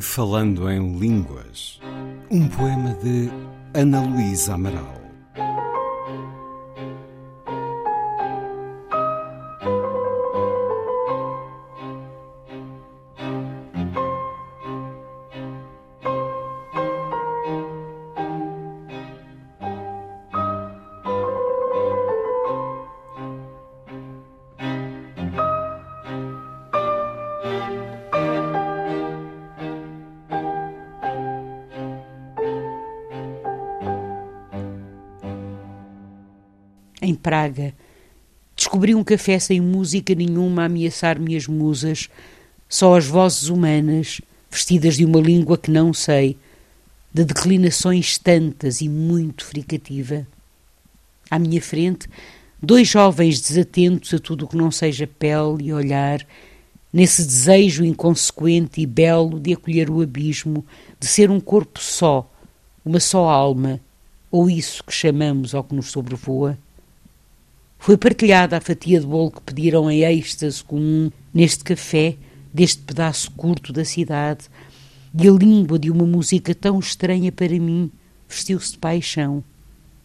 [0.00, 1.78] Falando em Línguas,
[2.30, 3.30] um poema de
[3.74, 5.09] Ana Luísa Amaral.
[37.10, 37.74] Em Praga.
[38.56, 42.08] Descobri um café sem música nenhuma a ameaçar minhas musas,
[42.68, 46.36] só as vozes humanas, vestidas de uma língua que não sei,
[47.12, 50.26] de declinações tantas e muito fricativa.
[51.30, 52.08] À minha frente,
[52.62, 56.24] dois jovens desatentos a tudo o que não seja pele e olhar,
[56.92, 60.64] nesse desejo inconsequente e belo de acolher o abismo,
[60.98, 62.30] de ser um corpo só,
[62.84, 63.80] uma só alma,
[64.30, 66.58] ou isso que chamamos ao que nos sobrevoa.
[67.82, 72.14] Foi partilhada a fatia de bolo que pediram em êxtase comum neste café,
[72.52, 74.50] deste pedaço curto da cidade,
[75.18, 77.90] e a língua de uma música tão estranha para mim
[78.28, 79.42] vestiu-se de paixão.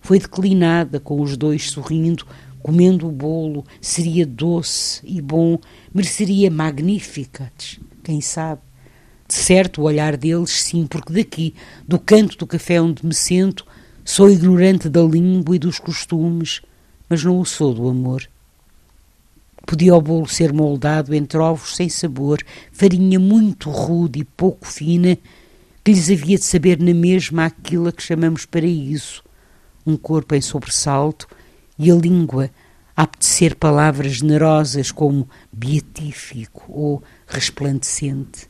[0.00, 2.26] Foi declinada com os dois sorrindo,
[2.62, 5.58] comendo o bolo, seria doce e bom,
[5.92, 8.62] mereceria magníficas, quem sabe.
[9.28, 11.54] De certo, o olhar deles, sim, porque daqui,
[11.86, 13.66] do canto do café onde me sento,
[14.06, 16.62] sou ignorante da língua e dos costumes,
[17.08, 18.28] mas não o sou do amor.
[19.66, 22.38] Podia o bolo ser moldado entre ovos sem sabor,
[22.72, 25.18] farinha muito rude e pouco fina,
[25.84, 29.22] que lhes havia de saber na mesma aquilo a que chamamos paraíso,
[29.86, 31.28] um corpo em sobressalto
[31.78, 32.50] e a língua
[32.96, 38.48] a apetecer palavras generosas como beatífico ou resplandecente.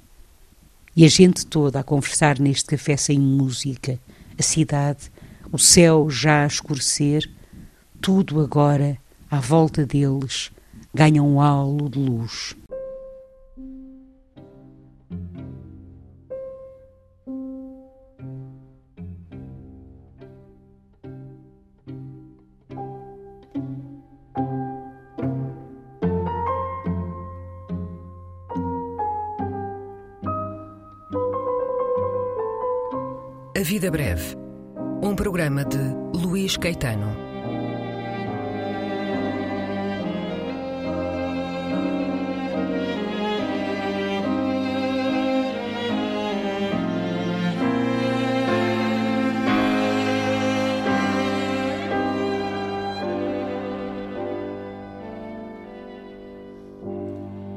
[0.97, 4.01] E a gente toda a conversar neste café sem música,
[4.39, 5.13] a cidade,
[5.53, 7.29] o céu já a escurecer,
[8.01, 8.97] tudo agora,
[9.31, 10.51] à volta deles,
[10.95, 12.57] ganha um halo de luz.
[33.57, 34.37] A Vida Breve,
[35.03, 35.79] um programa de
[36.15, 37.28] Luís Caetano.